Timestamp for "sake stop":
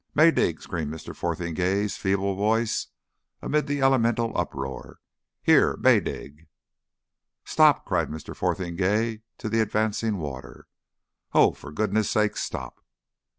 12.09-12.83